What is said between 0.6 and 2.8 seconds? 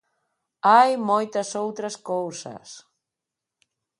Hai moitas outras cousas.